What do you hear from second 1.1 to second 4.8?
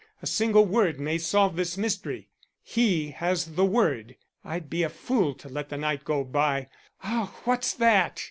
solve this mystery. He has the word. I'd